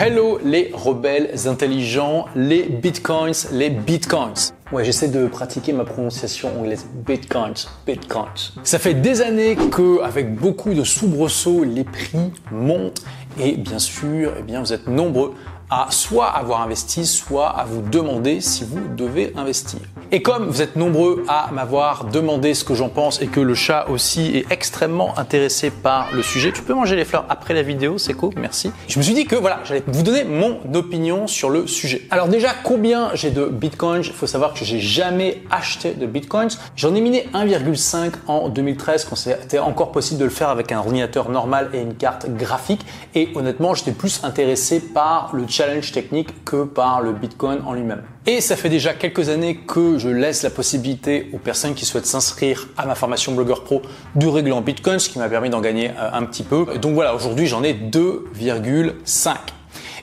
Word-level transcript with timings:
Hello 0.00 0.38
les 0.42 0.70
rebelles 0.72 1.46
intelligents, 1.46 2.24
les 2.34 2.62
bitcoins, 2.62 3.34
les 3.52 3.70
bitcoins. 3.70 4.52
Ouais, 4.72 4.84
j'essaie 4.84 5.08
de 5.08 5.26
pratiquer 5.26 5.72
ma 5.72 5.84
prononciation 5.84 6.48
anglaise. 6.58 6.86
Bitcoins, 7.06 7.66
bitcoins. 7.86 8.52
Ça 8.64 8.78
fait 8.78 8.94
des 8.94 9.20
années 9.20 9.54
que, 9.70 10.02
avec 10.02 10.34
beaucoup 10.34 10.72
de 10.72 10.82
soubresauts, 10.82 11.64
les 11.64 11.84
prix 11.84 12.32
montent 12.50 13.02
et 13.38 13.56
bien 13.56 13.78
sûr, 13.78 14.32
eh 14.38 14.42
bien, 14.42 14.60
vous 14.60 14.72
êtes 14.72 14.88
nombreux 14.88 15.34
à 15.74 15.86
soit 15.88 16.26
avoir 16.26 16.60
investi, 16.60 17.06
soit 17.06 17.48
à 17.48 17.64
vous 17.64 17.80
demander 17.80 18.42
si 18.42 18.62
vous 18.62 18.94
devez 18.94 19.32
investir. 19.38 19.80
Et 20.10 20.20
comme 20.20 20.44
vous 20.44 20.60
êtes 20.60 20.76
nombreux 20.76 21.24
à 21.28 21.48
m'avoir 21.50 22.04
demandé 22.04 22.52
ce 22.52 22.62
que 22.62 22.74
j'en 22.74 22.90
pense 22.90 23.22
et 23.22 23.26
que 23.26 23.40
le 23.40 23.54
chat 23.54 23.86
aussi 23.88 24.36
est 24.36 24.52
extrêmement 24.52 25.18
intéressé 25.18 25.70
par 25.70 26.12
le 26.12 26.22
sujet, 26.22 26.52
tu 26.52 26.60
peux 26.60 26.74
manger 26.74 26.94
les 26.94 27.06
fleurs 27.06 27.24
après 27.30 27.54
la 27.54 27.62
vidéo, 27.62 27.96
c'est 27.96 28.12
cool, 28.12 28.34
merci. 28.36 28.70
Je 28.86 28.98
me 28.98 29.02
suis 29.02 29.14
dit 29.14 29.24
que 29.24 29.34
voilà, 29.34 29.60
j'allais 29.64 29.82
vous 29.86 30.02
donner 30.02 30.24
mon 30.24 30.58
opinion 30.74 31.26
sur 31.26 31.48
le 31.48 31.66
sujet. 31.66 32.02
Alors 32.10 32.28
déjà, 32.28 32.50
combien 32.62 33.08
j'ai 33.14 33.30
de 33.30 33.46
bitcoins? 33.46 34.02
Il 34.04 34.12
faut 34.12 34.26
savoir 34.26 34.52
que 34.52 34.66
j'ai 34.66 34.78
jamais 34.78 35.42
acheté 35.50 35.94
de 35.94 36.04
bitcoins. 36.04 36.50
J'en 36.76 36.94
ai 36.94 37.00
miné 37.00 37.30
1,5 37.32 38.12
en 38.26 38.50
2013 38.50 39.06
quand 39.06 39.16
c'était 39.16 39.58
encore 39.58 39.90
possible 39.90 40.20
de 40.20 40.24
le 40.24 40.30
faire 40.30 40.50
avec 40.50 40.70
un 40.70 40.80
ordinateur 40.80 41.30
normal 41.30 41.70
et 41.72 41.80
une 41.80 41.94
carte 41.94 42.28
graphique. 42.28 42.84
Et 43.14 43.30
honnêtement, 43.34 43.72
j'étais 43.72 43.92
plus 43.92 44.20
intéressé 44.22 44.78
par 44.80 45.30
le 45.32 45.46
chat 45.48 45.61
technique 45.92 46.44
que 46.44 46.64
par 46.64 47.00
le 47.00 47.12
Bitcoin 47.12 47.60
en 47.66 47.72
lui-même. 47.72 48.02
Et 48.26 48.40
ça 48.40 48.56
fait 48.56 48.68
déjà 48.68 48.94
quelques 48.94 49.28
années 49.28 49.56
que 49.56 49.98
je 49.98 50.08
laisse 50.08 50.42
la 50.42 50.50
possibilité 50.50 51.28
aux 51.32 51.38
personnes 51.38 51.74
qui 51.74 51.84
souhaitent 51.84 52.06
s'inscrire 52.06 52.68
à 52.76 52.86
ma 52.86 52.94
formation 52.94 53.32
blogueur 53.32 53.64
pro 53.64 53.82
de 54.14 54.26
régler 54.26 54.52
en 54.52 54.60
Bitcoin, 54.60 54.98
ce 54.98 55.08
qui 55.08 55.18
m'a 55.18 55.28
permis 55.28 55.50
d'en 55.50 55.60
gagner 55.60 55.90
euh, 55.90 56.10
un 56.12 56.24
petit 56.24 56.42
peu. 56.42 56.66
Donc 56.80 56.94
voilà, 56.94 57.14
aujourd'hui 57.14 57.46
j'en 57.46 57.62
ai 57.62 57.74
2,5. 57.74 59.34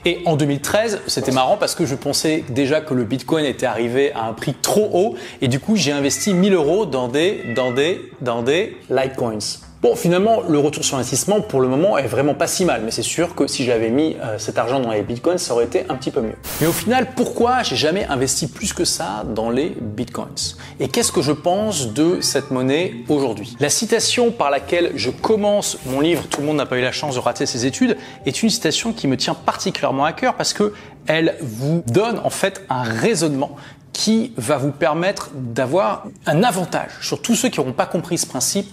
Et 0.05 0.21
en 0.25 0.37
2013, 0.37 1.01
c'était 1.07 1.31
marrant 1.31 1.57
parce 1.57 1.75
que 1.75 1.85
je 1.85 1.95
pensais 1.95 2.45
déjà 2.49 2.79
que 2.79 2.93
le 2.93 3.03
Bitcoin 3.03 3.43
était 3.45 3.65
arrivé 3.65 4.13
à 4.13 4.25
un 4.25 4.33
prix 4.33 4.53
trop 4.53 4.89
haut 4.93 5.15
et 5.41 5.49
du 5.49 5.59
coup 5.59 5.75
j'ai 5.75 5.91
investi 5.91 6.33
1000 6.33 6.53
euros 6.53 6.85
dans 6.85 7.09
des, 7.09 7.53
dans 7.53 7.71
des, 7.71 8.09
dans 8.21 8.41
des 8.41 8.77
Litecoins. 8.89 9.68
Bon, 9.81 9.95
finalement, 9.95 10.41
le 10.45 10.59
retour 10.59 10.83
sur 10.83 10.97
investissement 10.97 11.39
pour 11.39 11.61
le 11.61 11.69
moment 11.69 11.97
est 11.97 12.05
vraiment 12.05 12.33
pas 12.33 12.47
si 12.47 12.65
mal, 12.65 12.81
mais 12.83 12.91
c'est 12.91 13.01
sûr 13.01 13.33
que 13.33 13.47
si 13.47 13.63
j'avais 13.63 13.89
mis 13.89 14.17
euh, 14.21 14.37
cet 14.37 14.57
argent 14.57 14.81
dans 14.81 14.91
les 14.91 15.03
bitcoins, 15.03 15.37
ça 15.37 15.53
aurait 15.53 15.63
été 15.63 15.85
un 15.87 15.95
petit 15.95 16.11
peu 16.11 16.19
mieux. 16.19 16.35
Mais 16.59 16.67
au 16.67 16.73
final, 16.73 17.13
pourquoi 17.15 17.63
j'ai 17.63 17.77
jamais 17.77 18.03
investi 18.03 18.47
plus 18.47 18.73
que 18.73 18.83
ça 18.83 19.23
dans 19.33 19.49
les 19.49 19.69
bitcoins? 19.79 20.57
Et 20.81 20.89
qu'est-ce 20.89 21.13
que 21.13 21.21
je 21.21 21.31
pense 21.31 21.93
de 21.93 22.19
cette 22.19 22.51
monnaie 22.51 22.93
aujourd'hui? 23.07 23.55
La 23.61 23.69
citation 23.69 24.31
par 24.31 24.49
laquelle 24.49 24.91
je 24.95 25.11
commence 25.11 25.77
mon 25.85 26.01
livre, 26.01 26.27
tout 26.27 26.41
le 26.41 26.47
monde 26.47 26.57
n'a 26.57 26.65
pas 26.65 26.77
eu 26.77 26.81
la 26.81 26.91
chance 26.91 27.15
de 27.15 27.21
rater 27.21 27.45
ses 27.45 27.65
études, 27.65 27.95
est 28.25 28.43
une 28.43 28.49
citation 28.49 28.91
qui 28.91 29.07
me 29.07 29.15
tient 29.15 29.33
particulièrement 29.33 30.03
à 30.03 30.11
cœur 30.11 30.35
parce 30.35 30.51
que 30.51 30.73
elle 31.07 31.37
vous 31.39 31.85
donne 31.87 32.19
en 32.25 32.29
fait 32.29 32.65
un 32.69 32.83
raisonnement 32.83 33.55
qui 33.93 34.33
va 34.35 34.57
vous 34.57 34.71
permettre 34.71 35.29
d'avoir 35.33 36.03
un 36.25 36.43
avantage 36.43 36.91
sur 37.01 37.21
tous 37.21 37.35
ceux 37.35 37.47
qui 37.47 37.61
n'auront 37.61 37.71
pas 37.71 37.85
compris 37.85 38.17
ce 38.17 38.25
principe 38.25 38.67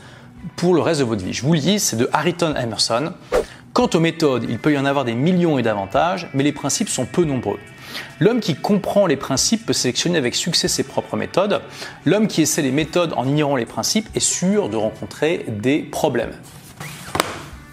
pour 0.57 0.75
le 0.75 0.81
reste 0.81 1.01
de 1.01 1.05
votre 1.05 1.25
vie. 1.25 1.33
Je 1.33 1.43
vous 1.43 1.53
le 1.53 1.59
dis, 1.59 1.79
c'est 1.79 1.97
de 1.97 2.09
Harrington 2.13 2.55
Emerson. 2.57 3.13
Quant 3.73 3.91
aux 3.93 4.01
méthodes, 4.01 4.47
il 4.49 4.59
peut 4.59 4.73
y 4.73 4.79
en 4.79 4.87
avoir 4.87 5.05
des 5.05 5.15
millions 5.15 5.59
et 5.59 5.63
d'avantages, 5.63 6.31
mais 6.33 6.43
les 6.43 6.53
principes 6.53 6.89
sont 6.89 7.05
peu 7.05 7.25
nombreux. 7.25 7.59
L'homme 8.21 8.41
qui 8.41 8.55
comprend 8.55 9.07
les 9.07 9.17
principes 9.17 9.67
peut 9.67 9.73
sélectionner 9.73 10.19
avec 10.19 10.35
succès 10.35 10.69
ses 10.69 10.83
propres 10.83 11.17
méthodes. 11.17 11.61
L'homme 12.05 12.27
qui 12.27 12.43
essaie 12.43 12.63
les 12.63 12.71
méthodes 12.71 13.13
en 13.17 13.27
ignorant 13.27 13.57
les 13.57 13.67
principes 13.67 14.09
est 14.15 14.21
sûr 14.21 14.69
de 14.69 14.77
rencontrer 14.77 15.45
des 15.49 15.81
problèmes. 15.81 16.33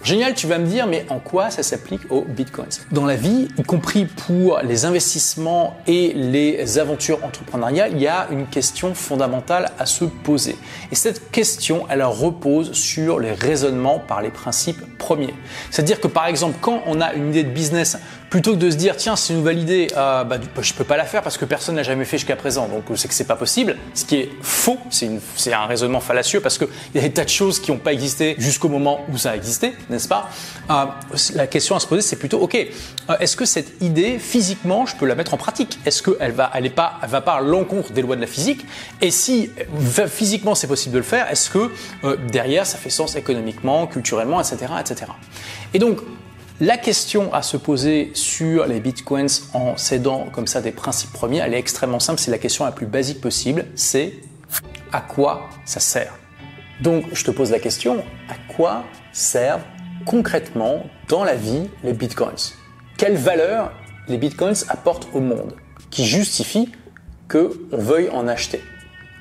Génial, 0.04 0.34
tu 0.34 0.48
vas 0.48 0.58
me 0.58 0.66
dire, 0.66 0.86
mais 0.86 1.06
en 1.08 1.20
quoi 1.20 1.50
ça 1.50 1.64
s'applique 1.64 2.12
aux 2.12 2.26
bitcoins? 2.26 2.68
Dans 2.92 3.06
la 3.06 3.16
vie, 3.16 3.48
y 3.58 3.64
compris 3.64 4.06
pour 4.06 4.60
les 4.62 4.84
investissements 4.84 5.78
et 5.88 6.12
les 6.14 6.78
aventures 6.78 7.23
entrepreneuriales, 7.23 7.94
il 7.94 8.02
y 8.02 8.08
a 8.08 8.28
une 8.30 8.48
question 8.48 8.95
fondamentale 8.95 9.72
à 9.80 9.86
se 9.86 10.04
poser. 10.04 10.58
Et 10.92 10.95
cette 10.95 11.32
question, 11.32 11.86
elle 11.89 12.04
repose 12.04 12.73
sur 12.73 13.17
les 13.17 13.32
raisonnements 13.32 13.98
par 13.98 14.22
les 14.22 14.30
principes 14.30 14.98
premiers. 14.98 15.33
C'est-à-dire 15.72 16.02
que 16.02 16.08
par 16.08 16.27
exemple, 16.27 16.58
quand 16.60 16.82
on 16.86 17.00
a 17.00 17.14
une 17.14 17.30
idée 17.30 17.44
de 17.44 17.52
business, 17.52 17.98
plutôt 18.33 18.54
que 18.54 18.58
de 18.58 18.71
se 18.71 18.77
dire, 18.77 18.98
tiens, 18.98 19.16
c'est 19.16 19.32
une 19.32 19.42
nouvelle 19.42 19.60
idée, 19.60 19.89
euh, 19.95 20.23
bah, 20.23 20.38
je 20.60 20.73
peux 20.73 20.83
pas 20.83 20.98
la 20.98 21.05
faire 21.05 21.21
parce 21.21 21.38
que 21.38 21.45
personne 21.45 21.76
n'a 21.76 21.83
jamais 21.83 22.04
fait 22.04 22.17
jusqu'à 22.17 22.36
présent, 22.36 22.67
donc 22.67 22.86
c'est 22.95 23.08
que 23.08 23.14
c'est 23.14 23.27
pas 23.27 23.36
possible, 23.36 23.77
ce 23.94 24.05
qui 24.05 24.16
est 24.16 24.32
faux, 24.42 24.80
c'est 24.89 25.54
un 25.54 25.67
raisonnement 25.67 25.99
fallacieux 25.99 26.39
parce 26.39 26.58
qu'il 26.58 26.67
y 26.95 26.98
a 26.98 27.02
des 27.02 27.11
tas 27.11 27.26
de 27.26 27.30
choses 27.30 27.60
qui 27.60 27.70
n'ont 27.70 27.77
pas 27.77 27.94
existé 27.94 28.33
jusqu'au 28.39 28.70
moment 28.70 29.02
où 29.11 29.20
ça 29.20 29.30
a 29.30 29.36
existé 29.36 29.76
n'est-ce 29.92 30.08
pas? 30.08 30.32
Euh, 30.71 30.86
La 31.36 31.45
question 31.45 31.76
à 31.76 31.80
se 31.80 31.86
poser, 31.86 32.02
c'est 32.02 32.16
plutôt, 32.16 32.39
ok, 32.39 32.55
euh, 32.55 33.17
est-ce 33.20 33.36
que 33.36 33.45
cette 33.45 33.80
idée, 33.83 34.17
physiquement, 34.17 34.88
je 34.88 34.95
peux 34.95 35.05
la 35.05 35.14
mettre 35.14 35.36
en 35.36 35.38
pratique? 35.38 35.77
Est-ce 35.86 36.02
qu'elle 36.02 36.32
va, 36.32 36.52
pas, 36.76 36.94
va 37.08 37.21
pas 37.21 37.33
à 37.33 37.42
l'encontre 37.42 37.92
des 37.92 38.02
lois 38.02 38.15
de 38.15 38.21
la 38.21 38.26
physique? 38.26 38.65
Et 39.00 39.11
si 39.11 39.52
physiquement 40.08 40.55
c'est 40.55 40.65
possible 40.65 40.94
de 40.94 41.00
le 41.00 41.04
faire, 41.04 41.30
est-ce 41.30 41.52
que 41.52 41.70
euh, 42.04 42.17
derrière 42.32 42.65
ça 42.65 42.80
fait 42.80 42.89
sens 42.89 43.15
économiquement, 43.15 43.86
culturellement, 43.86 44.42
etc., 44.42 44.73
etc. 44.82 45.11
Et 45.76 45.77
donc 45.77 46.00
la 46.61 46.77
question 46.77 47.33
à 47.33 47.41
se 47.41 47.58
poser 47.58 48.11
sur 48.14 48.67
les 48.67 48.80
bitcoins 48.80 49.27
en 49.53 49.75
cédant 49.75 50.27
comme 50.31 50.47
ça 50.47 50.61
des 50.61 50.71
principes 50.71 51.11
premiers, 51.11 51.39
elle 51.39 51.53
est 51.53 51.59
extrêmement 51.59 51.99
simple. 51.99 52.19
C'est 52.19 52.31
la 52.31 52.37
question 52.37 52.65
la 52.65 52.71
plus 52.71 52.86
basique 52.86 53.21
possible. 53.21 53.65
C'est 53.75 54.14
à 54.91 55.02
quoi 55.02 55.49
ça 55.65 55.80
sert? 55.80 56.14
Donc, 56.81 57.05
je 57.14 57.23
te 57.23 57.31
pose 57.31 57.52
la 57.52 57.59
question 57.59 58.03
à 58.30 58.53
quoi 58.53 58.83
servent 59.11 59.64
concrètement 60.05 60.86
dans 61.09 61.23
la 61.23 61.36
vie 61.36 61.69
les 61.83 61.93
bitcoins? 61.93 62.53
Quelle 62.97 63.15
valeur 63.15 63.71
les 64.08 64.17
bitcoins 64.17 64.55
apportent 64.70 65.08
au 65.14 65.20
monde 65.20 65.55
qui 65.89 66.05
justifie 66.05 66.71
qu'on 67.30 67.49
veuille 67.71 68.09
en 68.09 68.27
acheter? 68.27 68.61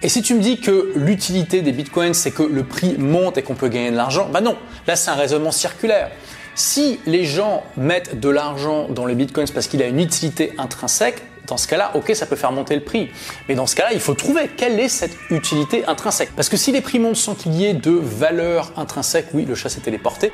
Et 0.02 0.08
si 0.08 0.20
tu 0.20 0.34
me 0.34 0.40
dis 0.40 0.60
que 0.60 0.92
l'utilité 0.96 1.62
des 1.62 1.70
bitcoins, 1.70 2.12
c'est 2.12 2.32
que 2.32 2.42
le 2.42 2.64
prix 2.64 2.98
monte 2.98 3.38
et 3.38 3.42
qu'on 3.42 3.54
peut 3.54 3.68
gagner 3.68 3.92
de 3.92 3.96
l'argent, 3.96 4.28
bah 4.32 4.40
non, 4.40 4.56
là 4.88 4.96
c'est 4.96 5.10
un 5.10 5.14
raisonnement 5.14 5.52
circulaire. 5.52 6.10
Si 6.54 7.00
les 7.06 7.24
gens 7.24 7.64
mettent 7.76 8.20
de 8.20 8.28
l'argent 8.28 8.88
dans 8.88 9.06
les 9.06 9.14
bitcoins 9.14 9.48
parce 9.52 9.66
qu'il 9.66 9.82
a 9.82 9.86
une 9.86 10.00
utilité 10.00 10.52
intrinsèque, 10.58 11.22
dans 11.46 11.56
ce 11.56 11.66
cas-là, 11.66 11.92
ok, 11.94 12.12
ça 12.14 12.26
peut 12.26 12.36
faire 12.36 12.52
monter 12.52 12.74
le 12.74 12.82
prix. 12.82 13.10
Mais 13.48 13.54
dans 13.54 13.66
ce 13.66 13.74
cas-là, 13.76 13.92
il 13.92 14.00
faut 14.00 14.14
trouver 14.14 14.48
quelle 14.56 14.78
est 14.78 14.88
cette 14.88 15.16
utilité 15.30 15.84
intrinsèque. 15.86 16.30
Parce 16.36 16.48
que 16.48 16.56
si 16.56 16.72
les 16.72 16.80
prix 16.80 16.98
montent 16.98 17.16
sans 17.16 17.34
qu'il 17.34 17.54
y 17.54 17.66
ait 17.66 17.74
de 17.74 17.90
valeur 17.90 18.72
intrinsèque, 18.76 19.26
oui, 19.34 19.44
le 19.44 19.54
chat 19.54 19.68
s'est 19.68 19.80
téléporté, 19.80 20.32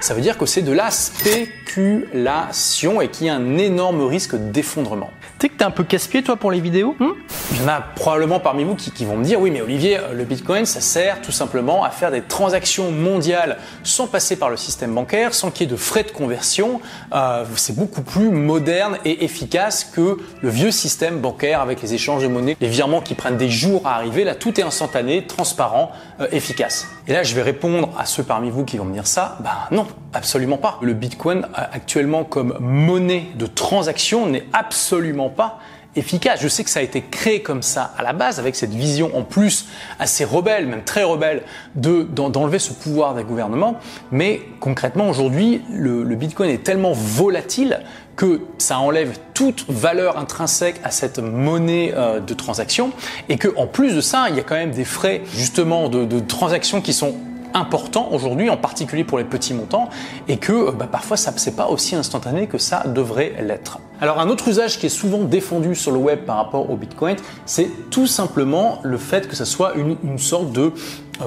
ça 0.00 0.14
veut 0.14 0.20
dire 0.20 0.38
que 0.38 0.46
c'est 0.46 0.62
de 0.62 0.72
la 0.72 0.90
spéculation 0.90 3.00
et 3.00 3.08
qu'il 3.08 3.26
y 3.26 3.30
a 3.30 3.34
un 3.34 3.58
énorme 3.58 4.06
risque 4.06 4.36
d'effondrement. 4.36 5.10
Tu 5.38 5.46
sais 5.46 5.48
que 5.48 5.58
t'es 5.58 5.64
un 5.64 5.70
peu 5.70 5.84
casse-pied 5.84 6.22
toi 6.22 6.36
pour 6.36 6.52
les 6.52 6.60
vidéos 6.60 6.94
hmm? 6.98 7.12
Il 7.52 7.60
y 7.60 7.64
en 7.64 7.68
a 7.68 7.80
probablement 7.80 8.40
parmi 8.40 8.64
vous 8.64 8.76
qui, 8.76 8.90
qui, 8.92 9.04
vont 9.04 9.16
me 9.16 9.24
dire 9.24 9.40
oui 9.40 9.50
mais 9.50 9.60
Olivier, 9.60 9.98
euh, 9.98 10.12
le 10.12 10.24
Bitcoin 10.24 10.64
ça 10.64 10.80
sert 10.80 11.20
tout 11.22 11.32
simplement 11.32 11.84
à 11.84 11.90
faire 11.90 12.10
des 12.10 12.22
transactions 12.22 12.92
mondiales 12.92 13.58
sans 13.82 14.06
passer 14.06 14.36
par 14.36 14.48
le 14.48 14.56
système 14.56 14.94
bancaire, 14.94 15.34
sans 15.34 15.50
qu'il 15.50 15.66
y 15.66 15.68
ait 15.68 15.72
de 15.72 15.76
frais 15.76 16.04
de 16.04 16.10
conversion. 16.10 16.80
Euh, 17.12 17.44
c'est 17.56 17.76
beaucoup 17.76 18.02
plus 18.02 18.30
moderne 18.30 18.98
et 19.04 19.24
efficace 19.24 19.84
que 19.84 20.18
le 20.44 20.50
vieux 20.50 20.70
système 20.70 21.20
bancaire 21.20 21.62
avec 21.62 21.80
les 21.80 21.94
échanges 21.94 22.22
de 22.22 22.28
monnaie, 22.28 22.54
les 22.60 22.68
virements 22.68 23.00
qui 23.00 23.14
prennent 23.14 23.38
des 23.38 23.48
jours 23.48 23.80
à 23.86 23.94
arriver. 23.94 24.24
Là 24.24 24.34
tout 24.34 24.60
est 24.60 24.62
instantané, 24.62 25.26
transparent, 25.26 25.90
euh, 26.20 26.26
efficace. 26.32 26.86
Et 27.08 27.14
là 27.14 27.22
je 27.22 27.34
vais 27.34 27.40
répondre 27.40 27.88
à 27.98 28.04
ceux 28.04 28.22
parmi 28.22 28.50
vous 28.50 28.66
qui 28.66 28.76
vont 28.76 28.84
me 28.84 28.92
dire 28.92 29.06
ça, 29.06 29.38
ben 29.40 29.74
non, 29.74 29.86
absolument 30.12 30.58
pas. 30.58 30.78
Le 30.82 30.92
Bitcoin 30.92 31.48
actuellement 31.54 32.24
comme 32.24 32.58
monnaie 32.60 33.28
de 33.36 33.46
transaction 33.46 34.26
n'est 34.26 34.44
absolument 34.52 35.30
pas 35.30 35.60
efficace. 35.96 36.40
Je 36.42 36.48
sais 36.48 36.64
que 36.64 36.70
ça 36.70 36.80
a 36.80 36.82
été 36.82 37.02
créé 37.02 37.42
comme 37.42 37.62
ça 37.62 37.92
à 37.96 38.02
la 38.02 38.12
base, 38.12 38.38
avec 38.38 38.56
cette 38.56 38.72
vision 38.72 39.16
en 39.16 39.22
plus 39.22 39.66
assez 39.98 40.24
rebelle, 40.24 40.66
même 40.66 40.84
très 40.84 41.04
rebelle, 41.04 41.42
de 41.74 42.02
d'enlever 42.02 42.58
ce 42.58 42.72
pouvoir 42.72 43.14
des 43.14 43.24
gouvernements. 43.24 43.76
Mais 44.10 44.42
concrètement, 44.60 45.08
aujourd'hui, 45.08 45.62
le, 45.72 46.02
Bitcoin 46.14 46.50
est 46.50 46.62
tellement 46.62 46.92
volatile 46.92 47.80
que 48.16 48.40
ça 48.58 48.78
enlève 48.78 49.18
toute 49.34 49.64
valeur 49.68 50.18
intrinsèque 50.18 50.80
à 50.84 50.90
cette 50.90 51.18
monnaie 51.18 51.92
euh, 51.94 52.20
de 52.20 52.34
transaction 52.34 52.92
et 53.28 53.36
que 53.36 53.48
en 53.56 53.66
plus 53.66 53.94
de 53.94 54.00
ça, 54.00 54.26
il 54.28 54.36
y 54.36 54.40
a 54.40 54.42
quand 54.42 54.54
même 54.54 54.70
des 54.70 54.84
frais 54.84 55.22
justement 55.34 55.88
de, 55.88 56.04
de 56.04 56.20
transaction 56.20 56.80
qui 56.80 56.92
sont 56.92 57.14
important 57.54 58.08
aujourd'hui, 58.10 58.50
en 58.50 58.56
particulier 58.56 59.04
pour 59.04 59.16
les 59.16 59.24
petits 59.24 59.54
montants, 59.54 59.88
et 60.28 60.36
que 60.36 60.52
euh, 60.52 60.72
bah, 60.72 60.88
parfois 60.90 61.16
ça 61.16 61.32
c'est 61.36 61.56
pas 61.56 61.68
aussi 61.68 61.94
instantané 61.94 62.46
que 62.46 62.58
ça 62.58 62.82
devrait 62.86 63.34
l'être. 63.40 63.78
Alors 64.00 64.20
un 64.20 64.28
autre 64.28 64.48
usage 64.48 64.78
qui 64.78 64.86
est 64.86 64.90
souvent 64.90 65.22
défendu 65.22 65.74
sur 65.74 65.92
le 65.92 65.98
web 65.98 66.24
par 66.26 66.36
rapport 66.36 66.68
au 66.68 66.76
Bitcoin, 66.76 67.16
c'est 67.46 67.70
tout 67.90 68.08
simplement 68.08 68.80
le 68.82 68.98
fait 68.98 69.28
que 69.28 69.36
ça 69.36 69.44
soit 69.44 69.74
une, 69.76 70.18
sorte 70.18 70.52
de 70.52 70.72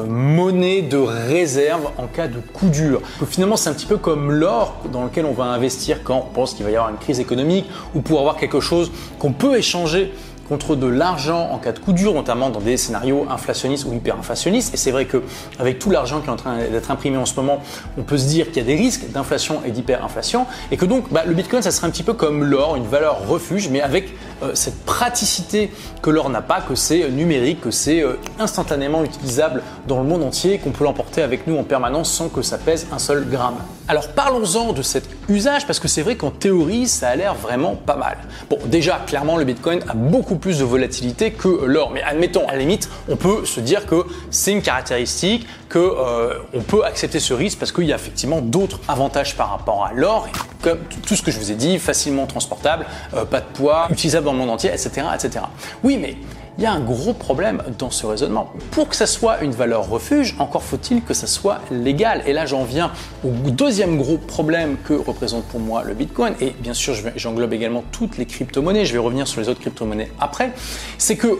monnaie 0.07 0.81
de 0.81 0.97
réserve 0.97 1.89
en 1.97 2.07
cas 2.07 2.27
de 2.27 2.39
coup 2.39 2.69
dur. 2.69 3.01
finalement, 3.27 3.55
c'est 3.55 3.69
un 3.69 3.73
petit 3.73 3.85
peu 3.85 3.97
comme 3.97 4.31
l'or 4.31 4.75
dans 4.91 5.03
lequel 5.03 5.25
on 5.25 5.33
va 5.33 5.45
investir 5.45 6.03
quand 6.03 6.27
on 6.29 6.33
pense 6.33 6.53
qu'il 6.53 6.65
va 6.65 6.71
y 6.71 6.75
avoir 6.75 6.89
une 6.89 6.97
crise 6.97 7.19
économique 7.19 7.65
ou 7.95 8.01
pour 8.01 8.19
avoir 8.19 8.37
quelque 8.37 8.59
chose 8.59 8.91
qu'on 9.19 9.31
peut 9.31 9.57
échanger 9.57 10.13
contre 10.47 10.75
de 10.75 10.88
l'argent 10.88 11.49
en 11.51 11.57
cas 11.57 11.71
de 11.71 11.79
coup 11.79 11.94
dur, 11.94 12.13
notamment 12.13 12.49
dans 12.49 12.59
des 12.59 12.77
scénarios 12.77 13.25
inflationnistes 13.29 13.85
ou 13.85 13.94
hyperinflationnistes. 13.94 14.73
Et 14.73 14.77
c'est 14.77 14.91
vrai 14.91 15.05
que 15.05 15.23
avec 15.59 15.79
tout 15.79 15.89
l'argent 15.89 16.21
qui 16.21 16.27
est 16.27 16.31
en 16.31 16.35
train 16.38 16.57
d'être 16.57 16.91
imprimé 16.91 17.17
en 17.17 17.25
ce 17.25 17.35
moment, 17.35 17.59
on 17.97 18.03
peut 18.03 18.17
se 18.17 18.27
dire 18.27 18.47
qu'il 18.47 18.57
y 18.57 18.59
a 18.61 18.63
des 18.63 18.75
risques 18.75 19.09
d'inflation 19.11 19.61
et 19.65 19.71
d'hyperinflation, 19.71 20.45
et 20.71 20.77
que 20.77 20.85
donc 20.85 21.11
bah, 21.11 21.23
le 21.25 21.33
Bitcoin, 21.33 21.61
ça 21.61 21.71
serait 21.71 21.88
un 21.88 21.91
petit 21.91 22.03
peu 22.03 22.13
comme 22.13 22.44
l'or, 22.44 22.75
une 22.75 22.88
valeur 22.88 23.27
refuge, 23.27 23.69
mais 23.69 23.81
avec 23.81 24.13
euh, 24.44 24.51
cette 24.53 24.85
praticité 24.85 25.71
que 26.01 26.09
l'or 26.09 26.29
n'a 26.29 26.41
pas, 26.41 26.61
que 26.61 26.75
c'est 26.75 27.09
numérique, 27.09 27.61
que 27.61 27.71
c'est 27.71 28.01
euh, 28.01 28.19
instantanément 28.39 29.03
utilisable 29.03 29.63
dans 29.88 30.01
le 30.01 30.07
monde 30.07 30.23
entier, 30.23 30.59
qu'on 30.59 30.71
peut 30.71 30.83
l'emporter 30.83 31.21
avec 31.21 31.47
nous 31.47 31.57
en 31.57 31.63
permanence 31.63 32.11
sans 32.11 32.29
que 32.29 32.41
ça 32.41 32.57
pèse 32.57 32.88
un 32.91 32.99
seul 32.99 33.27
gramme. 33.27 33.57
Alors 33.88 34.09
parlons-en 34.09 34.73
de 34.73 34.81
cet 34.81 35.07
usage 35.29 35.65
parce 35.65 35.79
que 35.79 35.88
c'est 35.88 36.01
vrai 36.01 36.15
qu'en 36.15 36.31
théorie 36.31 36.88
ça 36.88 37.09
a 37.09 37.15
l'air 37.15 37.35
vraiment 37.35 37.75
pas 37.75 37.95
mal. 37.95 38.18
Bon 38.50 38.57
déjà 38.65 39.01
clairement 39.06 39.38
le 39.38 39.45
Bitcoin 39.45 39.79
a 39.88 39.94
beaucoup 39.94 40.35
plus 40.35 40.59
de 40.59 40.63
volatilité 40.63 41.31
que 41.31 41.65
l'or 41.65 41.91
mais 41.91 42.01
admettons 42.03 42.47
à 42.47 42.53
la 42.53 42.59
limite 42.59 42.89
on 43.09 43.15
peut 43.15 43.45
se 43.45 43.59
dire 43.59 43.85
que 43.85 44.06
c'est 44.29 44.51
une 44.51 44.62
caractéristique 44.62 45.47
que 45.69 45.79
euh, 45.79 46.39
on 46.53 46.62
peut 46.62 46.85
accepter 46.85 47.19
ce 47.19 47.33
risque 47.33 47.59
parce 47.59 47.71
qu'il 47.71 47.85
y 47.85 47.94
a 47.94 47.95
effectivement 47.95 48.41
d'autres 48.41 48.79
avantages 48.88 49.35
par 49.35 49.50
rapport 49.50 49.85
à 49.85 49.94
l'or 49.94 50.27
comme 50.62 50.79
tout 51.06 51.15
ce 51.15 51.21
que 51.21 51.31
je 51.31 51.39
vous 51.39 51.51
ai 51.51 51.56
dit 51.56 51.77
facilement 51.80 52.25
transportable, 52.25 52.85
euh, 53.13 53.25
pas 53.25 53.41
de 53.41 53.45
poids, 53.53 53.88
utilisable 53.89 54.25
dans 54.25 54.33
le 54.33 54.39
monde 54.39 54.50
entier, 54.50 54.69
etc., 54.69 55.07
etc. 55.13 55.45
Oui 55.83 55.97
mais 55.97 56.15
il 56.57 56.63
y 56.63 56.65
a 56.65 56.71
un 56.71 56.80
gros 56.80 57.13
problème 57.13 57.62
dans 57.77 57.92
ce 57.92 58.06
raisonnement. 58.06 58.51
Pour 58.71 58.89
que 58.89 58.95
ça 58.95 59.07
soit 59.07 59.42
une 59.42 59.51
valeur 59.51 59.89
refuge, 59.89 60.36
encore 60.39 60.63
faut-il 60.63 61.04
que 61.04 61.13
ça 61.13 61.27
soit 61.27 61.59
légal. 61.71 62.24
Et 62.25 62.33
là, 62.33 62.45
j'en 62.45 62.63
viens 62.63 62.92
au 63.24 63.30
deuxième 63.50 63.98
gros 63.98 64.18
problème 64.18 64.77
que 64.83 64.94
représente 64.94 65.44
pour 65.45 65.59
moi 65.59 65.83
le 65.83 65.94
Bitcoin. 65.94 66.33
Et 66.42 66.56
bien 66.59 66.74
sûr, 66.74 66.95
j'englobe 67.15 67.54
également 67.54 67.83
toutes 67.92 68.18
les 68.18 68.25
crypto-monnaies. 68.25 68.86
Je 68.86 68.94
vais 68.94 69.00
revenir 69.00 69.27
sur 69.27 69.39
les 69.39 69.50
autres 69.50 69.62
crypto-monnaies 69.62 70.12
après. 70.19 70.51
C'est 70.98 71.15
que 71.15 71.39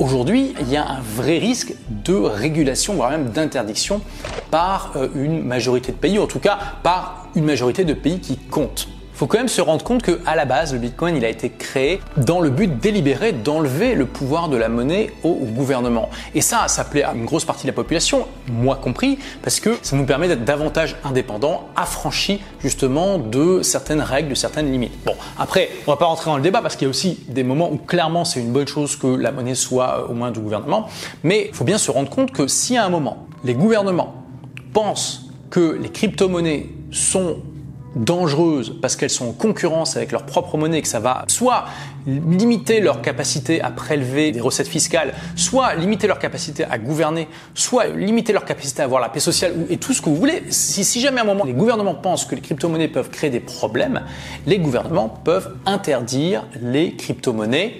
Aujourd'hui, 0.00 0.54
il 0.60 0.70
y 0.70 0.76
a 0.76 0.88
un 0.88 1.00
vrai 1.00 1.38
risque 1.38 1.74
de 1.90 2.14
régulation, 2.14 2.94
voire 2.94 3.10
même 3.10 3.30
d'interdiction 3.30 4.00
par 4.48 4.92
euh, 4.94 5.08
une 5.16 5.42
majorité 5.42 5.90
de 5.90 5.96
pays, 5.96 6.20
en 6.20 6.28
tout 6.28 6.38
cas 6.38 6.56
par 6.84 7.26
une 7.34 7.44
majorité 7.44 7.84
de 7.84 7.94
pays 7.94 8.20
qui 8.20 8.36
comptent 8.36 8.86
faut 9.18 9.26
quand 9.26 9.38
même 9.38 9.48
se 9.48 9.60
rendre 9.60 9.82
compte 9.82 10.02
que 10.02 10.20
à 10.26 10.36
la 10.36 10.44
base, 10.44 10.72
le 10.72 10.78
Bitcoin, 10.78 11.16
il 11.16 11.24
a 11.24 11.28
été 11.28 11.50
créé 11.50 12.00
dans 12.16 12.40
le 12.40 12.50
but 12.50 12.78
délibéré 12.78 13.32
d'enlever 13.32 13.96
le 13.96 14.06
pouvoir 14.06 14.48
de 14.48 14.56
la 14.56 14.68
monnaie 14.68 15.10
au 15.24 15.34
gouvernement. 15.34 16.08
Et 16.36 16.40
ça, 16.40 16.68
ça 16.68 16.84
plaît 16.84 17.02
à 17.02 17.14
une 17.14 17.24
grosse 17.24 17.44
partie 17.44 17.64
de 17.64 17.66
la 17.66 17.74
population, 17.74 18.28
moi 18.48 18.76
compris, 18.76 19.18
parce 19.42 19.58
que 19.58 19.76
ça 19.82 19.96
nous 19.96 20.04
permet 20.04 20.28
d'être 20.28 20.44
davantage 20.44 20.94
indépendants, 21.02 21.66
affranchis 21.74 22.40
justement 22.60 23.18
de 23.18 23.60
certaines 23.62 24.02
règles, 24.02 24.28
de 24.28 24.34
certaines 24.36 24.70
limites. 24.70 24.92
Bon, 25.04 25.16
après, 25.36 25.68
on 25.88 25.90
va 25.90 25.96
pas 25.96 26.06
rentrer 26.06 26.30
dans 26.30 26.36
le 26.36 26.42
débat 26.44 26.62
parce 26.62 26.76
qu'il 26.76 26.86
y 26.86 26.88
a 26.88 26.90
aussi 26.90 27.18
des 27.28 27.42
moments 27.42 27.72
où 27.72 27.76
clairement 27.76 28.24
c'est 28.24 28.38
une 28.38 28.52
bonne 28.52 28.68
chose 28.68 28.94
que 28.94 29.08
la 29.08 29.32
monnaie 29.32 29.56
soit 29.56 29.98
euh, 29.98 30.12
au 30.12 30.14
moins 30.14 30.30
du 30.30 30.38
gouvernement, 30.38 30.88
mais 31.24 31.46
il 31.48 31.54
faut 31.56 31.64
bien 31.64 31.78
se 31.78 31.90
rendre 31.90 32.08
compte 32.08 32.30
que 32.30 32.46
si 32.46 32.76
à 32.76 32.84
un 32.84 32.88
moment 32.88 33.26
les 33.42 33.54
gouvernements 33.54 34.14
pensent 34.72 35.28
que 35.50 35.76
les 35.82 35.88
crypto-monnaies 35.88 36.66
sont 36.92 37.38
dangereuses 37.96 38.76
parce 38.80 38.96
qu'elles 38.96 39.10
sont 39.10 39.28
en 39.28 39.32
concurrence 39.32 39.96
avec 39.96 40.12
leur 40.12 40.24
propre 40.24 40.56
monnaie, 40.56 40.82
que 40.82 40.88
ça 40.88 41.00
va 41.00 41.24
soit 41.28 41.64
limiter 42.06 42.80
leur 42.80 43.02
capacité 43.02 43.60
à 43.60 43.70
prélever 43.70 44.32
des 44.32 44.40
recettes 44.40 44.68
fiscales, 44.68 45.14
soit 45.36 45.74
limiter 45.74 46.06
leur 46.06 46.18
capacité 46.18 46.64
à 46.64 46.78
gouverner, 46.78 47.28
soit 47.54 47.86
limiter 47.88 48.32
leur 48.32 48.44
capacité 48.44 48.82
à 48.82 48.84
avoir 48.84 49.00
la 49.00 49.08
paix 49.08 49.20
sociale 49.20 49.52
et 49.70 49.78
tout 49.78 49.92
ce 49.92 50.02
que 50.02 50.08
vous 50.08 50.16
voulez. 50.16 50.42
Si, 50.50 50.84
si 50.84 51.00
jamais 51.00 51.20
à 51.20 51.22
un 51.22 51.26
moment 51.26 51.44
les 51.44 51.52
gouvernements 51.52 51.94
pensent 51.94 52.24
que 52.24 52.34
les 52.34 52.40
crypto-monnaies 52.40 52.88
peuvent 52.88 53.10
créer 53.10 53.30
des 53.30 53.40
problèmes, 53.40 54.02
les 54.46 54.58
gouvernements 54.58 55.08
peuvent 55.08 55.56
interdire 55.66 56.46
les 56.62 56.94
crypto-monnaies 56.94 57.74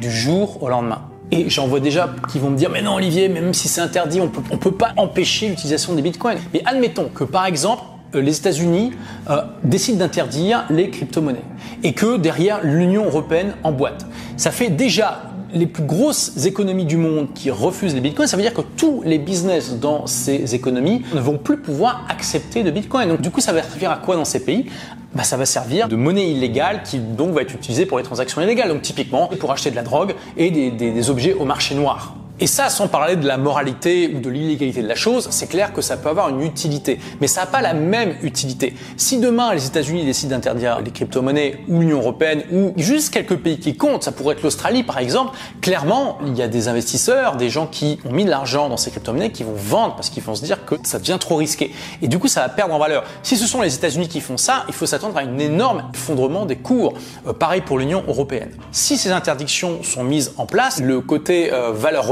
du 0.00 0.10
jour 0.10 0.62
au 0.62 0.68
lendemain. 0.68 1.02
Et 1.32 1.48
j'en 1.48 1.68
vois 1.68 1.78
déjà 1.78 2.12
qui 2.32 2.40
vont 2.40 2.50
me 2.50 2.56
dire, 2.56 2.70
mais 2.70 2.82
non 2.82 2.94
Olivier, 2.94 3.28
même 3.28 3.54
si 3.54 3.68
c'est 3.68 3.80
interdit, 3.80 4.20
on 4.20 4.32
on 4.50 4.56
peut 4.56 4.72
pas 4.72 4.92
empêcher 4.96 5.48
l'utilisation 5.48 5.94
des 5.94 6.02
bitcoins. 6.02 6.38
Mais 6.52 6.62
admettons 6.66 7.08
que 7.08 7.22
par 7.22 7.46
exemple, 7.46 7.82
les 8.18 8.36
États-Unis 8.36 8.92
euh, 9.28 9.42
décident 9.64 9.98
d'interdire 9.98 10.64
les 10.70 10.90
crypto-monnaies 10.90 11.44
et 11.82 11.92
que 11.92 12.16
derrière 12.16 12.60
l'Union 12.62 13.04
européenne 13.04 13.54
emboîte. 13.62 14.06
Ça 14.36 14.50
fait 14.50 14.70
déjà 14.70 15.22
les 15.52 15.66
plus 15.66 15.82
grosses 15.82 16.46
économies 16.46 16.84
du 16.84 16.96
monde 16.96 17.28
qui 17.34 17.50
refusent 17.50 17.94
les 17.94 18.00
bitcoins, 18.00 18.28
ça 18.28 18.36
veut 18.36 18.42
dire 18.42 18.54
que 18.54 18.60
tous 18.60 19.02
les 19.04 19.18
business 19.18 19.78
dans 19.78 20.06
ces 20.06 20.54
économies 20.54 21.02
ne 21.14 21.20
vont 21.20 21.38
plus 21.38 21.56
pouvoir 21.56 22.06
accepter 22.08 22.62
de 22.62 22.70
bitcoin. 22.70 23.08
Donc 23.08 23.20
du 23.20 23.30
coup, 23.30 23.40
ça 23.40 23.52
va 23.52 23.62
servir 23.62 23.90
à 23.90 23.96
quoi 23.96 24.16
dans 24.16 24.24
ces 24.24 24.44
pays? 24.44 24.66
Bah, 25.14 25.24
ça 25.24 25.36
va 25.36 25.44
servir 25.44 25.88
de 25.88 25.96
monnaie 25.96 26.30
illégale 26.30 26.82
qui 26.84 26.98
donc 26.98 27.30
va 27.30 27.42
être 27.42 27.54
utilisée 27.54 27.84
pour 27.84 27.98
les 27.98 28.04
transactions 28.04 28.40
illégales, 28.40 28.68
donc 28.68 28.82
typiquement 28.82 29.28
pour 29.40 29.50
acheter 29.50 29.70
de 29.70 29.76
la 29.76 29.82
drogue 29.82 30.14
et 30.36 30.50
des 30.50 31.10
objets 31.10 31.34
au 31.34 31.44
marché 31.44 31.74
noir. 31.74 32.14
Et 32.42 32.46
ça, 32.46 32.70
sans 32.70 32.88
parler 32.88 33.16
de 33.16 33.26
la 33.26 33.36
moralité 33.36 34.10
ou 34.14 34.20
de 34.20 34.30
l'illégalité 34.30 34.80
de 34.80 34.88
la 34.88 34.94
chose, 34.94 35.28
c'est 35.30 35.46
clair 35.46 35.74
que 35.74 35.82
ça 35.82 35.98
peut 35.98 36.08
avoir 36.08 36.30
une 36.30 36.40
utilité. 36.40 36.98
Mais 37.20 37.26
ça 37.26 37.42
n'a 37.42 37.46
pas 37.46 37.60
la 37.60 37.74
même 37.74 38.14
utilité. 38.22 38.74
Si 38.96 39.18
demain 39.18 39.52
les 39.52 39.66
États-Unis 39.66 40.06
décident 40.06 40.36
d'interdire 40.36 40.80
les 40.80 40.90
crypto-monnaies 40.90 41.60
ou 41.68 41.80
l'Union 41.80 41.98
européenne 41.98 42.44
ou 42.50 42.72
juste 42.78 43.12
quelques 43.12 43.36
pays 43.36 43.58
qui 43.58 43.76
comptent, 43.76 44.04
ça 44.04 44.12
pourrait 44.12 44.36
être 44.36 44.42
l'Australie 44.42 44.84
par 44.84 44.98
exemple, 44.98 45.36
clairement, 45.60 46.16
il 46.26 46.34
y 46.34 46.40
a 46.40 46.48
des 46.48 46.68
investisseurs, 46.68 47.36
des 47.36 47.50
gens 47.50 47.66
qui 47.66 47.98
ont 48.06 48.12
mis 48.12 48.24
de 48.24 48.30
l'argent 48.30 48.70
dans 48.70 48.78
ces 48.78 48.90
crypto-monnaies 48.90 49.32
qui 49.32 49.44
vont 49.44 49.52
vendre 49.54 49.96
parce 49.96 50.08
qu'ils 50.08 50.22
vont 50.22 50.34
se 50.34 50.42
dire 50.42 50.64
que 50.64 50.76
ça 50.82 50.98
devient 50.98 51.18
trop 51.20 51.36
risqué. 51.36 51.72
Et 52.00 52.08
du 52.08 52.18
coup, 52.18 52.28
ça 52.28 52.40
va 52.40 52.48
perdre 52.48 52.74
en 52.74 52.78
valeur. 52.78 53.04
Si 53.22 53.36
ce 53.36 53.46
sont 53.46 53.60
les 53.60 53.74
États-Unis 53.74 54.08
qui 54.08 54.22
font 54.22 54.38
ça, 54.38 54.64
il 54.66 54.72
faut 54.72 54.86
s'attendre 54.86 55.18
à 55.18 55.20
un 55.20 55.38
énorme 55.38 55.90
effondrement 55.92 56.46
des 56.46 56.56
cours. 56.56 56.94
Euh, 57.26 57.34
pareil 57.34 57.60
pour 57.60 57.78
l'Union 57.78 58.02
européenne. 58.08 58.52
Si 58.72 58.96
ces 58.96 59.10
interdictions 59.10 59.82
sont 59.82 60.04
mises 60.04 60.32
en 60.38 60.46
place, 60.46 60.80
le 60.80 61.02
côté 61.02 61.52
euh, 61.52 61.72
valeur 61.72 62.06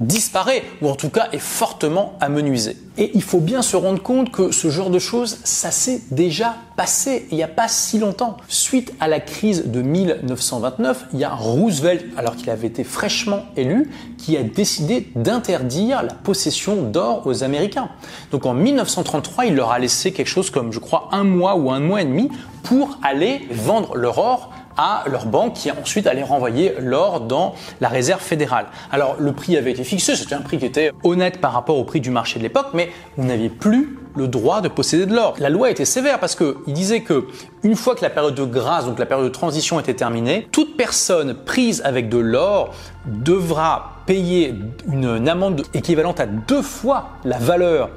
disparaît, 0.00 0.62
ou 0.82 0.88
en 0.88 0.94
tout 0.94 1.10
cas 1.10 1.28
est 1.32 1.38
fortement 1.38 2.14
amenuisé. 2.20 2.76
Et 2.98 3.12
il 3.14 3.22
faut 3.22 3.40
bien 3.40 3.62
se 3.62 3.76
rendre 3.76 4.02
compte 4.02 4.30
que 4.30 4.50
ce 4.52 4.68
genre 4.68 4.90
de 4.90 4.98
choses, 4.98 5.38
ça 5.44 5.70
s'est 5.70 6.02
déjà 6.10 6.56
passé 6.76 7.26
il 7.30 7.36
n'y 7.36 7.42
a 7.42 7.48
pas 7.48 7.68
si 7.68 7.98
longtemps. 7.98 8.36
Suite 8.48 8.92
à 9.00 9.08
la 9.08 9.20
crise 9.20 9.66
de 9.66 9.82
1929, 9.82 11.06
il 11.12 11.20
y 11.20 11.24
a 11.24 11.30
Roosevelt, 11.30 12.04
alors 12.16 12.36
qu'il 12.36 12.50
avait 12.50 12.66
été 12.66 12.84
fraîchement 12.84 13.44
élu, 13.56 13.90
qui 14.18 14.36
a 14.36 14.42
décidé 14.42 15.10
d'interdire 15.14 16.02
la 16.02 16.12
possession 16.12 16.82
d'or 16.82 17.26
aux 17.26 17.42
Américains. 17.42 17.88
Donc 18.32 18.46
en 18.46 18.54
1933, 18.54 19.46
il 19.46 19.54
leur 19.54 19.70
a 19.70 19.78
laissé 19.78 20.12
quelque 20.12 20.28
chose 20.28 20.50
comme, 20.50 20.72
je 20.72 20.78
crois, 20.78 21.08
un 21.12 21.24
mois 21.24 21.56
ou 21.56 21.70
un 21.70 21.80
mois 21.80 22.02
et 22.02 22.06
demi 22.06 22.30
pour 22.62 22.98
aller 23.02 23.46
vendre 23.50 23.96
leur 23.96 24.18
or 24.18 24.52
à 24.76 25.04
leur 25.10 25.26
banque 25.26 25.54
qui 25.54 25.70
ensuite 25.70 26.06
allait 26.06 26.22
renvoyer 26.22 26.74
l'or 26.80 27.20
dans 27.20 27.54
la 27.80 27.88
réserve 27.88 28.20
fédérale. 28.20 28.66
Alors 28.90 29.16
le 29.18 29.32
prix 29.32 29.56
avait 29.56 29.72
été 29.72 29.84
fixé, 29.84 30.16
c'était 30.16 30.34
un 30.34 30.40
prix 30.40 30.58
qui 30.58 30.66
était 30.66 30.92
honnête 31.02 31.40
par 31.40 31.52
rapport 31.52 31.76
au 31.76 31.84
prix 31.84 32.00
du 32.00 32.10
marché 32.10 32.38
de 32.38 32.44
l'époque, 32.44 32.68
mais 32.74 32.90
vous 33.16 33.24
n'aviez 33.24 33.48
plus 33.48 33.98
le 34.16 34.28
droit 34.28 34.60
de 34.60 34.68
posséder 34.68 35.06
de 35.06 35.14
l'or. 35.14 35.34
La 35.38 35.50
loi 35.50 35.70
était 35.70 35.84
sévère 35.84 36.18
parce 36.18 36.34
qu'il 36.34 36.54
disait 36.72 37.02
que 37.02 37.26
une 37.62 37.76
fois 37.76 37.94
que 37.94 38.02
la 38.02 38.10
période 38.10 38.34
de 38.34 38.44
grâce, 38.44 38.86
donc 38.86 38.98
la 38.98 39.06
période 39.06 39.26
de 39.26 39.32
transition 39.32 39.78
était 39.78 39.94
terminée, 39.94 40.48
toute 40.50 40.76
personne 40.76 41.34
prise 41.34 41.82
avec 41.84 42.08
de 42.08 42.18
l'or 42.18 42.74
devra 43.06 44.02
payer 44.06 44.54
une 44.90 45.28
amende 45.28 45.62
équivalente 45.74 46.20
à 46.20 46.26
deux 46.26 46.62
fois 46.62 47.10
la 47.24 47.38
valeur 47.38 47.90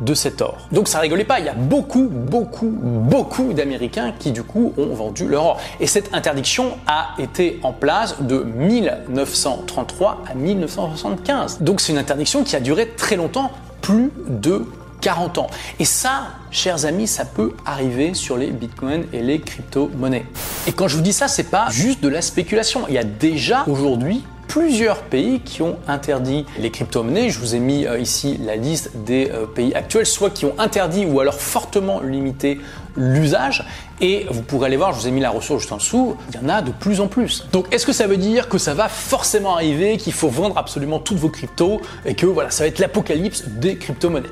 de 0.00 0.14
cet 0.14 0.40
or. 0.40 0.68
Donc 0.72 0.88
ça 0.88 1.00
rigolait 1.00 1.24
pas, 1.24 1.40
il 1.40 1.46
y 1.46 1.48
a 1.48 1.54
beaucoup, 1.54 2.08
beaucoup, 2.08 2.70
beaucoup 2.70 3.52
d'Américains 3.52 4.12
qui 4.18 4.32
du 4.32 4.42
coup 4.42 4.72
ont 4.76 4.94
vendu 4.94 5.26
leur 5.26 5.44
or. 5.44 5.60
Et 5.80 5.86
cette 5.86 6.14
interdiction 6.14 6.76
a 6.86 7.14
été 7.18 7.60
en 7.62 7.72
place 7.72 8.22
de 8.22 8.42
1933 8.42 10.24
à 10.30 10.34
1975. 10.34 11.58
Donc 11.60 11.80
c'est 11.80 11.92
une 11.92 11.98
interdiction 11.98 12.44
qui 12.44 12.56
a 12.56 12.60
duré 12.60 12.88
très 12.88 13.16
longtemps, 13.16 13.50
plus 13.80 14.12
de 14.28 14.66
40 15.00 15.38
ans. 15.38 15.46
Et 15.78 15.84
ça, 15.84 16.28
chers 16.50 16.84
amis, 16.84 17.06
ça 17.06 17.24
peut 17.24 17.52
arriver 17.64 18.14
sur 18.14 18.36
les 18.36 18.48
bitcoins 18.48 19.04
et 19.12 19.22
les 19.22 19.40
crypto-monnaies. 19.40 20.26
Et 20.66 20.72
quand 20.72 20.88
je 20.88 20.96
vous 20.96 21.02
dis 21.02 21.12
ça, 21.12 21.28
c'est 21.28 21.50
pas 21.50 21.68
juste 21.70 22.02
de 22.02 22.08
la 22.08 22.22
spéculation. 22.22 22.82
Il 22.88 22.94
y 22.94 22.98
a 22.98 23.04
déjà 23.04 23.64
aujourd'hui 23.68 24.24
plusieurs 24.48 25.02
pays 25.02 25.40
qui 25.40 25.62
ont 25.62 25.76
interdit 25.86 26.46
les 26.58 26.70
crypto-monnaies. 26.70 27.30
Je 27.30 27.38
vous 27.38 27.54
ai 27.54 27.60
mis 27.60 27.86
euh, 27.86 28.00
ici 28.00 28.40
la 28.44 28.56
liste 28.56 28.90
des 28.96 29.30
euh, 29.30 29.46
pays 29.46 29.74
actuels, 29.74 30.06
soit 30.06 30.30
qui 30.30 30.46
ont 30.46 30.54
interdit 30.58 31.04
ou 31.04 31.20
alors 31.20 31.34
fortement 31.34 32.00
limité 32.00 32.60
l'usage. 32.96 33.64
Et 34.00 34.26
vous 34.30 34.42
pourrez 34.42 34.66
aller 34.66 34.76
voir, 34.76 34.92
je 34.92 35.00
vous 35.00 35.08
ai 35.08 35.10
mis 35.10 35.20
la 35.20 35.30
ressource 35.30 35.62
juste 35.62 35.72
en 35.72 35.76
dessous, 35.76 36.16
il 36.30 36.40
y 36.40 36.44
en 36.44 36.48
a 36.48 36.62
de 36.62 36.72
plus 36.72 37.00
en 37.00 37.08
plus. 37.08 37.46
Donc 37.52 37.72
est-ce 37.72 37.86
que 37.86 37.92
ça 37.92 38.06
veut 38.06 38.16
dire 38.16 38.48
que 38.48 38.58
ça 38.58 38.74
va 38.74 38.88
forcément 38.88 39.54
arriver, 39.54 39.96
qu'il 39.98 40.12
faut 40.12 40.28
vendre 40.28 40.56
absolument 40.56 40.98
toutes 40.98 41.18
vos 41.18 41.28
cryptos 41.28 41.80
et 42.06 42.14
que 42.14 42.26
voilà, 42.26 42.50
ça 42.50 42.64
va 42.64 42.68
être 42.68 42.78
l'apocalypse 42.78 43.44
des 43.46 43.76
crypto-monnaies? 43.76 44.30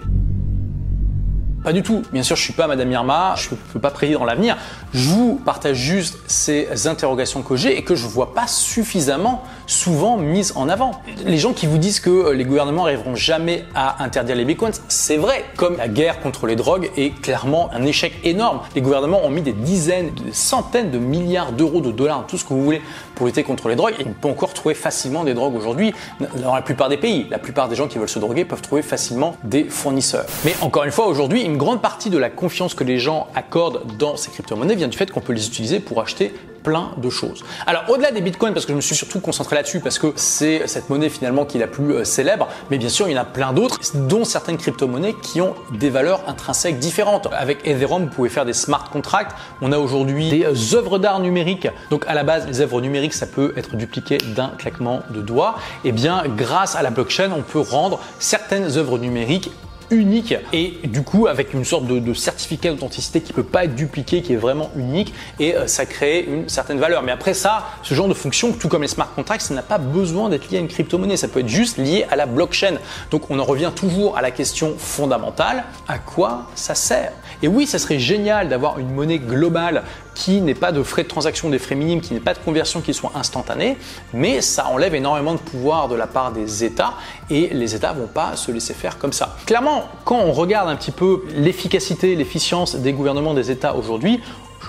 Pas 1.67 1.73
du 1.73 1.83
tout. 1.83 2.03
Bien 2.13 2.23
sûr, 2.23 2.37
je 2.37 2.43
suis 2.43 2.53
pas 2.53 2.69
Madame 2.69 2.93
Irma, 2.93 3.35
je 3.37 3.51
ne 3.51 3.57
peux 3.73 3.81
pas 3.81 3.91
prédire 3.91 4.21
dans 4.21 4.25
l'avenir. 4.25 4.57
Je 4.95 5.09
vous 5.09 5.35
partage 5.35 5.77
juste 5.77 6.17
ces 6.29 6.87
interrogations 6.87 7.43
que 7.43 7.57
j'ai 7.57 7.77
et 7.77 7.83
que 7.83 7.97
je 7.97 8.07
vois 8.07 8.35
pas 8.35 8.47
suffisamment 8.47 9.43
souvent 9.67 10.17
mises 10.17 10.53
en 10.55 10.69
avant. 10.69 10.93
Les 11.25 11.39
gens 11.39 11.53
qui 11.53 11.67
vous 11.67 11.79
disent 11.79 11.99
que 11.99 12.09
euh, 12.09 12.35
les 12.35 12.45
gouvernements 12.45 12.85
n'arriveront 12.85 13.17
jamais 13.17 13.65
à 13.75 14.05
interdire 14.05 14.37
les 14.37 14.45
bitcoins, 14.45 14.75
c'est 14.87 15.17
vrai. 15.17 15.45
Comme 15.57 15.77
la 15.77 15.89
guerre 15.89 16.21
contre 16.21 16.47
les 16.47 16.55
drogues 16.55 16.89
est 16.97 17.21
clairement 17.21 17.69
un 17.73 17.85
échec 17.85 18.13
énorme. 18.23 18.61
Les 18.77 18.81
gouvernements 18.81 19.25
ont 19.25 19.31
mis 19.31 19.43
des 19.43 19.53
dizaines, 19.53 20.13
des 20.25 20.33
centaines 20.33 20.93
de 20.93 20.99
milliards 20.99 21.51
d'euros, 21.51 21.81
de 21.81 21.91
dollars, 21.91 22.29
tout 22.29 22.39
ce 22.39 22.45
que 22.45 22.55
vous 22.55 22.63
voulez 22.63 22.83
pour 23.17 23.27
lutter 23.27 23.43
contre 23.43 23.69
les 23.69 23.75
drogues. 23.75 23.95
Et 23.99 24.05
on 24.07 24.13
peut 24.13 24.29
encore 24.29 24.55
trouver 24.55 24.77
facilement 24.77 25.25
des 25.25 25.35
drogues 25.35 25.57
aujourd'hui 25.57 25.93
dans 26.37 26.55
la 26.55 26.63
plupart 26.63 26.89
des 26.89 26.97
pays. 26.97 27.27
La 27.31 27.39
plupart 27.39 27.69
des 27.69 27.75
gens 27.75 27.89
qui 27.89 27.99
veulent 27.99 28.09
se 28.09 28.21
droguer 28.21 28.45
peuvent 28.45 28.63
trouver 28.63 28.83
facilement 28.83 29.37
des 29.43 29.65
fournisseurs. 29.65 30.27
Mais 30.45 30.55
encore 30.61 30.85
une 30.85 30.93
fois, 30.93 31.09
aujourd'hui, 31.09 31.43
une 31.43 31.57
grande 31.57 31.83
partie 31.83 32.11
de 32.11 32.19
la 32.19 32.31
confiance 32.31 32.75
que 32.75 32.85
les 32.85 33.01
gens 33.01 33.27
accordent 33.35 33.83
dans 33.99 34.17
ces 34.17 34.31
crypto-monnaies 34.31 34.77
vient 34.77 34.89
du 34.89 34.97
fait 34.97 35.11
qu'on 35.11 35.21
peut 35.21 35.33
les 35.33 35.47
utiliser 35.47 35.81
pour 35.81 36.01
acheter 36.01 36.33
plein 36.67 36.91
de 36.97 37.11
choses. 37.11 37.45
Alors 37.65 37.85
au-delà 37.89 38.11
des 38.11 38.21
bitcoins, 38.21 38.53
parce 38.53 38.67
que 38.67 38.73
je 38.73 38.77
me 38.77 38.81
suis 38.81 38.97
surtout 38.97 39.21
concentré 39.21 39.55
là-dessus, 39.55 39.79
parce 39.79 40.01
que 40.01 40.13
c'est 40.17 40.67
cette 40.67 40.91
monnaie 40.91 41.09
finalement 41.09 41.45
qui 41.45 41.59
est 41.59 41.61
la 41.61 41.69
plus 41.69 41.93
euh, 41.93 42.05
célèbre, 42.05 42.49
mais 42.73 42.79
bien 42.79 42.89
sûr 42.89 43.07
il 43.07 43.13
y 43.15 43.19
en 43.19 43.23
a 43.23 43.25
plein 43.25 43.53
d'autres, 43.53 43.79
dont 43.95 44.25
certaines 44.25 44.57
crypto-monnaies 44.57 45.15
qui 45.23 45.41
ont 45.41 45.55
des 45.71 45.91
valeurs 45.91 46.23
intrinsèques 46.27 46.81
différentes. 46.81 47.29
Avec 47.31 47.65
Ethereum, 47.65 48.07
vous 48.07 48.11
pouvez 48.11 48.29
faire 48.29 48.45
des 48.45 48.53
smart 48.53 48.91
contracts. 48.91 49.37
On 49.63 49.71
a 49.71 49.79
aujourd'hui 49.79 50.29
des 50.29 50.45
euh, 50.45 50.77
œuvres 50.77 50.99
d'art 50.99 51.21
numériques. 51.21 51.69
Donc 51.91 52.05
à 52.09 52.15
la 52.15 52.25
base, 52.25 52.49
les 52.49 52.61
œuvres 52.61 52.81
numériques, 52.81 53.15
ça 53.15 53.27
peut 53.27 53.55
être 53.57 53.77
dupliqué 53.77 54.19
d'un 54.19 54.49
claquement 54.59 55.03
de 55.11 55.21
doigts. 55.21 55.55
Et 55.85 55.91
eh 55.91 55.93
bien 55.93 56.25
grâce 56.37 56.75
à 56.75 56.83
la 56.83 56.91
blockchain, 56.91 57.31
on 57.31 57.43
peut 57.43 57.61
rendre 57.61 58.01
certaines 58.19 58.77
œuvres 58.77 58.99
numériques 58.99 59.53
unique 59.91 60.35
et 60.53 60.79
du 60.85 61.03
coup 61.03 61.27
avec 61.27 61.55
une 61.55 61.65
sorte 61.65 61.87
de, 61.87 62.15
certificat 62.15 62.71
d'authenticité 62.71 63.21
qui 63.21 63.33
peut 63.33 63.43
pas 63.43 63.65
être 63.65 63.75
dupliqué, 63.75 64.23
qui 64.23 64.33
est 64.33 64.37
vraiment 64.37 64.71
unique 64.77 65.13
et 65.39 65.55
euh, 65.55 65.67
ça 65.67 65.87
crée 65.87 66.25
une 66.29 66.49
certaine 66.49 66.79
valeur. 66.79 67.03
Mais 67.03 67.13
après 67.13 67.35
ça, 67.35 67.67
ce 67.83 67.95
genre 67.95 68.09
de 68.09 68.15
fonction, 68.15 68.53
tout 68.53 68.69
comme 68.69 68.83
les 68.83 68.89
smart 68.89 69.13
contracts, 69.15 69.43
ça 69.43 69.55
n'a 69.55 69.63
pas 69.63 69.79
besoin 69.79 70.29
d'être 70.29 70.51
lié 70.51 70.59
à 70.59 70.61
une 70.61 70.69
crypto-monnaie, 70.69 71.17
ça 71.17 71.29
peut 71.29 71.41
être 71.41 71.49
juste 71.49 71.79
lié 71.79 72.07
à 72.11 72.17
la 72.17 72.27
blockchain. 72.27 72.77
Donc 73.11 73.31
on 73.31 73.39
en 73.39 73.45
revient 73.45 73.73
toujours 73.75 74.17
à 74.17 74.23
la 74.23 74.31
question 74.31 74.75
fondamentale, 74.79 75.65
à 75.89 75.99
quoi 75.99 76.51
ça 76.55 76.75
sert? 76.75 77.13
Et 77.43 77.49
oui, 77.49 77.67
ça 77.67 77.79
serait 77.79 77.99
génial 77.99 78.49
d'avoir 78.49 78.79
une 78.79 78.93
monnaie 78.93 79.19
globale 79.19 79.83
qui 80.15 80.41
n'est 80.41 80.55
pas 80.55 80.73
de 80.73 80.83
frais 80.83 81.03
de 81.03 81.09
transaction, 81.09 81.51
des 81.51 81.59
frais 81.59 81.75
minimes, 81.75 82.01
qui 82.01 82.15
n'est 82.15 82.21
pas 82.21 82.35
de 82.35 82.39
conversion 82.39 82.81
qui 82.81 82.95
soit 82.95 83.13
instantanée, 83.15 83.77
mais 84.15 84.41
ça 84.41 84.67
enlève 84.69 84.95
énormément 84.95 85.35
de 85.35 85.39
pouvoir 85.39 85.89
de 85.89 85.95
la 85.95 86.07
part 86.07 86.33
des 86.33 86.65
États 86.65 86.95
et 87.29 87.49
les 87.49 87.75
États 87.75 87.93
vont 87.93 88.07
pas 88.07 88.37
se 88.37 88.51
laisser 88.51 88.73
faire 88.73 88.99
comme 88.99 89.13
ça. 89.13 89.37
Clairement, 89.45 89.85
quand 90.05 90.19
on 90.19 90.33
regarde 90.33 90.69
un 90.69 90.77
petit 90.77 90.91
peu 90.91 91.25
l'efficacité, 91.35 92.17
l'efficience 92.17 92.77
des 92.77 92.93
gouvernements 92.93 93.35
des 93.35 93.51
États 93.51 93.75
aujourd'hui, 93.75 94.21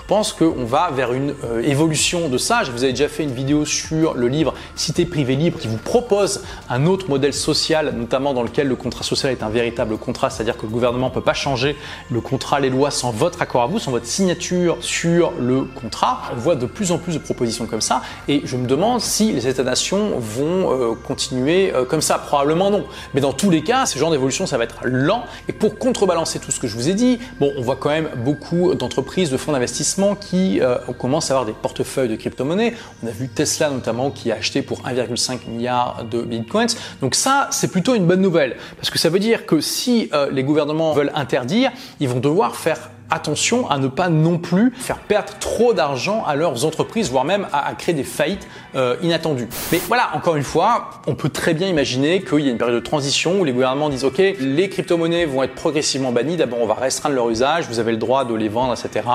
pense 0.08 0.32
qu'on 0.32 0.64
va 0.64 0.90
vers 0.90 1.12
une 1.12 1.34
euh, 1.44 1.62
évolution 1.62 2.30
de 2.30 2.38
ça. 2.38 2.62
Je 2.64 2.72
vous 2.72 2.82
avais 2.82 2.92
déjà 2.92 3.08
fait 3.08 3.24
une 3.24 3.34
vidéo 3.34 3.66
sur 3.66 4.14
le 4.14 4.26
livre 4.26 4.54
Cité 4.74 5.04
privée 5.04 5.36
libre 5.36 5.58
qui 5.58 5.68
vous 5.68 5.76
propose 5.76 6.42
un 6.70 6.86
autre 6.86 7.10
modèle 7.10 7.34
social, 7.34 7.94
notamment 7.94 8.32
dans 8.32 8.42
lequel 8.42 8.68
le 8.68 8.74
contrat 8.74 9.04
social 9.04 9.30
est 9.30 9.42
un 9.42 9.50
véritable 9.50 9.98
contrat, 9.98 10.30
c'est-à-dire 10.30 10.56
que 10.56 10.62
le 10.62 10.72
gouvernement 10.72 11.10
ne 11.10 11.14
peut 11.14 11.20
pas 11.20 11.34
changer 11.34 11.76
le 12.10 12.22
contrat, 12.22 12.58
les 12.58 12.70
lois 12.70 12.90
sans 12.90 13.10
votre 13.10 13.42
accord 13.42 13.62
à 13.62 13.66
vous, 13.66 13.78
sans 13.78 13.90
votre 13.90 14.06
signature 14.06 14.78
sur 14.80 15.32
le 15.38 15.64
contrat. 15.64 16.22
On 16.32 16.36
voit 16.36 16.56
de 16.56 16.64
plus 16.64 16.90
en 16.90 16.96
plus 16.96 17.12
de 17.12 17.18
propositions 17.18 17.66
comme 17.66 17.82
ça 17.82 18.00
et 18.28 18.40
je 18.44 18.56
me 18.56 18.66
demande 18.66 19.02
si 19.02 19.32
les 19.32 19.46
États-nations 19.46 20.14
vont 20.18 20.72
euh, 20.72 20.94
continuer 20.94 21.70
euh, 21.74 21.84
comme 21.84 22.00
ça. 22.00 22.16
Probablement 22.16 22.70
non. 22.70 22.86
Mais 23.12 23.20
dans 23.20 23.34
tous 23.34 23.50
les 23.50 23.62
cas, 23.62 23.84
ce 23.84 23.98
genre 23.98 24.10
d'évolution, 24.10 24.46
ça 24.46 24.56
va 24.56 24.64
être 24.64 24.78
lent. 24.84 25.24
Et 25.48 25.52
pour 25.52 25.78
contrebalancer 25.78 26.38
tout 26.38 26.50
ce 26.50 26.58
que 26.58 26.66
je 26.66 26.76
vous 26.76 26.88
ai 26.88 26.94
dit, 26.94 27.18
bon, 27.38 27.52
on 27.58 27.60
voit 27.60 27.76
quand 27.76 27.90
même 27.90 28.08
beaucoup 28.24 28.74
d'entreprises, 28.74 29.28
de 29.28 29.36
fonds 29.36 29.52
d'investissement 29.52 29.97
qui 30.14 30.60
euh, 30.60 30.76
à 30.78 31.32
avoir 31.32 31.44
des 31.44 31.52
portefeuilles 31.52 32.08
de 32.08 32.16
crypto-monnaies. 32.16 32.74
On 33.02 33.06
a 33.06 33.10
vu 33.10 33.28
Tesla 33.28 33.70
notamment 33.70 34.10
qui 34.10 34.30
a 34.30 34.36
acheté 34.36 34.62
pour 34.62 34.82
1,5 34.82 35.48
milliard 35.48 36.04
de 36.04 36.22
bitcoins. 36.22 36.68
Donc 37.00 37.14
ça, 37.14 37.48
c'est 37.50 37.68
plutôt 37.68 37.94
une 37.94 38.06
bonne 38.06 38.20
nouvelle 38.20 38.56
parce 38.76 38.90
que 38.90 38.98
ça 38.98 39.08
veut 39.08 39.18
dire 39.18 39.46
que 39.46 39.60
si 39.60 40.08
euh, 40.12 40.30
les 40.30 40.44
gouvernements 40.44 40.92
veulent 40.92 41.12
interdire, 41.14 41.72
ils 42.00 42.08
vont 42.08 42.20
devoir 42.20 42.56
faire 42.56 42.90
attention 43.10 43.68
à 43.70 43.78
ne 43.78 43.88
pas 43.88 44.08
non 44.08 44.38
plus 44.38 44.72
faire 44.76 44.98
perdre 44.98 45.32
trop 45.40 45.72
d'argent 45.72 46.24
à 46.26 46.36
leurs 46.36 46.64
entreprises, 46.64 47.10
voire 47.10 47.24
même 47.24 47.46
à, 47.52 47.74
créer 47.74 47.94
des 47.94 48.04
faillites 48.04 48.46
euh, 48.74 48.96
inattendues. 49.02 49.48
Mais 49.72 49.80
voilà, 49.86 50.10
encore 50.14 50.36
une 50.36 50.42
fois, 50.42 50.90
on 51.06 51.14
peut 51.14 51.28
très 51.28 51.54
bien 51.54 51.68
imaginer 51.68 52.22
qu'il 52.22 52.40
y 52.40 52.48
a 52.48 52.50
une 52.50 52.58
période 52.58 52.76
de 52.76 52.84
transition 52.84 53.40
où 53.40 53.44
les 53.44 53.52
gouvernements 53.52 53.88
disent 53.88 54.04
OK, 54.04 54.18
les 54.18 54.68
crypto-monnaies 54.68 55.26
vont 55.26 55.42
être 55.42 55.54
progressivement 55.54 56.12
bannies. 56.12 56.36
D'abord, 56.36 56.60
on 56.60 56.66
va 56.66 56.74
restreindre 56.74 57.14
leur 57.14 57.30
usage, 57.30 57.66
vous 57.68 57.78
avez 57.78 57.92
le 57.92 57.98
droit 57.98 58.24
de 58.24 58.34
les 58.34 58.48
vendre, 58.48 58.74
etc. 58.74 59.06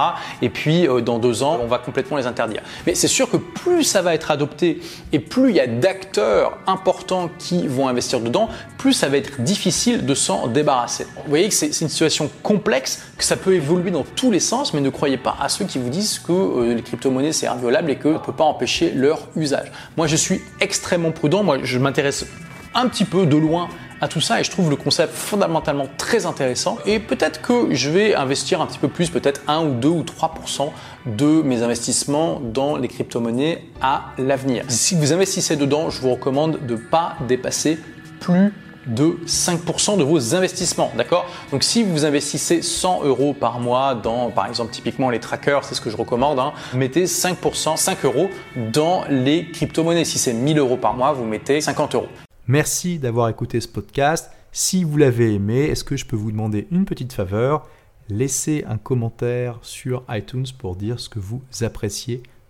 Et 0.41 0.49
puis, 0.49 0.87
euh, 0.87 1.01
dans 1.01 1.19
deux 1.19 1.43
ans, 1.43 1.59
on 1.61 1.67
va 1.67 1.77
complètement 1.77 2.17
les 2.17 2.27
interdire. 2.27 2.61
Mais 2.85 2.95
c'est 2.95 3.07
sûr 3.07 3.29
que 3.29 3.37
plus 3.37 3.83
ça 3.83 4.01
va 4.01 4.13
être 4.13 4.31
adopté 4.31 4.79
et 5.11 5.19
plus 5.19 5.49
il 5.49 5.55
y 5.55 5.59
a 5.59 5.67
d'acteurs 5.67 6.57
importants 6.67 7.29
qui 7.37 7.67
vont 7.67 7.87
investir 7.87 8.19
dedans, 8.19 8.49
plus 8.77 8.93
ça 8.93 9.09
va 9.09 9.17
être 9.17 9.41
difficile 9.41 10.05
de 10.05 10.15
s'en 10.15 10.47
débarrasser. 10.47 11.05
Vous 11.23 11.29
voyez 11.29 11.47
que 11.47 11.53
c'est 11.53 11.67
une 11.67 11.89
situation 11.89 12.29
complexe, 12.41 13.03
que 13.17 13.23
ça 13.23 13.35
peut 13.35 13.53
évoluer 13.53 13.82
dans 13.91 14.03
tous 14.03 14.31
les 14.31 14.39
sens, 14.39 14.73
mais 14.73 14.81
ne 14.81 14.89
croyez 14.89 15.17
pas 15.17 15.35
à 15.39 15.49
ceux 15.49 15.65
qui 15.65 15.79
vous 15.79 15.89
disent 15.89 16.19
que 16.19 16.31
euh, 16.31 16.73
les 16.75 16.81
crypto-monnaies 16.81 17.33
c'est 17.33 17.47
inviolable 17.47 17.91
et 17.91 17.97
qu'on 17.97 18.13
ne 18.13 18.17
peut 18.17 18.33
pas 18.33 18.43
empêcher 18.43 18.91
leur 18.91 19.27
usage. 19.35 19.71
Moi 19.97 20.07
je 20.07 20.15
suis 20.15 20.41
extrêmement 20.59 21.11
prudent, 21.11 21.43
moi 21.43 21.57
je 21.63 21.77
m'intéresse 21.79 22.25
un 22.75 22.87
petit 22.87 23.05
peu 23.05 23.25
de 23.25 23.37
loin 23.37 23.69
à 24.01 24.07
tout 24.07 24.19
ça 24.19 24.39
et 24.39 24.43
je 24.43 24.51
trouve 24.51 24.69
le 24.69 24.75
concept 24.75 25.13
fondamentalement 25.13 25.87
très 25.97 26.25
intéressant 26.25 26.77
et 26.85 26.99
peut-être 26.99 27.41
que 27.41 27.73
je 27.73 27.89
vais 27.89 28.15
investir 28.15 28.59
un 28.61 28.67
petit 28.67 28.79
peu 28.79 28.89
plus, 28.89 29.09
peut-être 29.09 29.41
1 29.47 29.65
ou 29.65 29.73
2 29.75 29.87
ou 29.87 30.03
3% 30.03 30.71
de 31.05 31.41
mes 31.41 31.63
investissements 31.63 32.41
dans 32.41 32.75
les 32.75 32.87
crypto-monnaies 32.87 33.63
à 33.81 34.11
l'avenir. 34.17 34.65
Si 34.67 34.95
vous 34.95 35.13
investissez 35.13 35.55
dedans, 35.55 35.89
je 35.89 36.01
vous 36.01 36.11
recommande 36.11 36.65
de 36.65 36.73
ne 36.73 36.79
pas 36.79 37.15
dépasser 37.27 37.79
plus 38.19 38.51
de 38.85 39.17
5% 39.25 39.97
de 39.97 40.03
vos 40.03 40.35
investissements. 40.35 40.91
D'accord? 40.97 41.25
Donc 41.51 41.63
si 41.63 41.83
vous 41.83 42.05
investissez 42.05 42.61
100 42.61 43.03
euros 43.03 43.33
par 43.33 43.59
mois 43.59 43.95
dans, 43.95 44.31
par 44.31 44.47
exemple, 44.47 44.71
typiquement 44.71 45.09
les 45.09 45.19
trackers, 45.19 45.63
c'est 45.63 45.75
ce 45.75 45.81
que 45.81 45.89
je 45.89 45.97
recommande, 45.97 46.39
hein, 46.39 46.53
mettez 46.73 47.05
5%, 47.05 47.77
5 47.77 48.05
euros 48.05 48.29
dans 48.71 49.03
les 49.09 49.49
crypto-monnaies. 49.51 50.05
Si 50.05 50.17
c'est 50.17 50.33
1000 50.33 50.59
euros 50.59 50.77
par 50.77 50.93
mois, 50.93 51.13
vous 51.13 51.25
mettez 51.25 51.61
50 51.61 51.95
euros. 51.95 52.07
Merci 52.47 52.99
d'avoir 52.99 53.29
écouté 53.29 53.61
ce 53.61 53.67
podcast. 53.67 54.31
Si 54.51 54.83
vous 54.83 54.97
l'avez 54.97 55.33
aimé, 55.33 55.63
est-ce 55.63 55.83
que 55.83 55.97
je 55.97 56.05
peux 56.05 56.15
vous 56.15 56.31
demander 56.31 56.67
une 56.71 56.85
petite 56.85 57.13
faveur? 57.13 57.67
Laissez 58.09 58.65
un 58.67 58.77
commentaire 58.77 59.59
sur 59.61 60.03
iTunes 60.09 60.45
pour 60.57 60.75
dire 60.75 60.99
ce 60.99 61.07
que 61.09 61.19
vous 61.19 61.41
appréciez 61.61 62.21